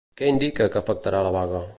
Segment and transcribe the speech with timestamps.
[0.19, 1.63] Què indica que afectarà la vaga?